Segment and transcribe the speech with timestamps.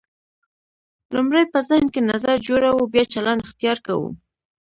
[1.15, 4.09] لومړی په ذهن کې نظر جوړوو بیا چلند اختیار کوو.